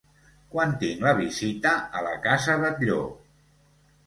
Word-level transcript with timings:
Quan 0.53 0.71
tinc 0.83 1.03
la 1.07 1.13
visita 1.19 1.75
a 2.01 2.01
la 2.07 2.15
casa 2.25 2.57
Batlló? 2.65 2.99